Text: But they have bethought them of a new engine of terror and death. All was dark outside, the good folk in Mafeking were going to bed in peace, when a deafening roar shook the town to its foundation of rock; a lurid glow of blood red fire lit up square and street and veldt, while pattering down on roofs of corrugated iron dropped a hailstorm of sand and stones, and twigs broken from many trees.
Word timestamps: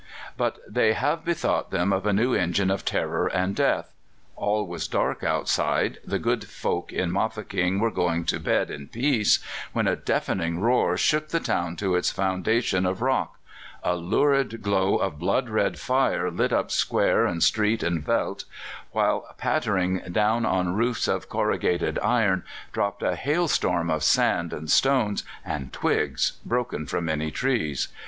But 0.35 0.57
they 0.67 0.93
have 0.93 1.23
bethought 1.23 1.69
them 1.69 1.93
of 1.93 2.07
a 2.07 2.11
new 2.11 2.33
engine 2.33 2.71
of 2.71 2.83
terror 2.83 3.27
and 3.27 3.55
death. 3.55 3.93
All 4.35 4.65
was 4.65 4.87
dark 4.87 5.23
outside, 5.23 5.99
the 6.03 6.17
good 6.17 6.45
folk 6.45 6.91
in 6.91 7.11
Mafeking 7.11 7.77
were 7.79 7.91
going 7.91 8.25
to 8.25 8.39
bed 8.39 8.71
in 8.71 8.87
peace, 8.87 9.37
when 9.73 9.87
a 9.87 9.95
deafening 9.95 10.59
roar 10.59 10.97
shook 10.97 11.27
the 11.27 11.39
town 11.39 11.75
to 11.75 11.93
its 11.95 12.09
foundation 12.09 12.83
of 12.87 13.03
rock; 13.03 13.37
a 13.83 13.95
lurid 13.95 14.63
glow 14.63 14.95
of 14.95 15.19
blood 15.19 15.49
red 15.49 15.77
fire 15.77 16.31
lit 16.31 16.51
up 16.51 16.71
square 16.71 17.27
and 17.27 17.43
street 17.43 17.83
and 17.83 18.03
veldt, 18.03 18.45
while 18.93 19.27
pattering 19.37 19.99
down 20.11 20.47
on 20.47 20.73
roofs 20.73 21.07
of 21.07 21.29
corrugated 21.29 21.99
iron 21.99 22.43
dropped 22.73 23.03
a 23.03 23.15
hailstorm 23.15 23.91
of 23.91 24.03
sand 24.03 24.51
and 24.51 24.71
stones, 24.71 25.23
and 25.45 25.71
twigs 25.71 26.39
broken 26.43 26.87
from 26.87 27.05
many 27.05 27.29
trees. 27.29 27.89